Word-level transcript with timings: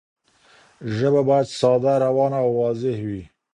ژبه 0.97 1.21
باید 1.21 1.45
ساده، 1.59 1.93
روانه 2.05 2.35
او 2.45 2.51
واضح 2.61 2.95
وي. 3.05 3.23